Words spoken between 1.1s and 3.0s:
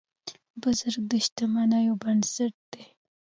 د شتمنیو بنسټ دی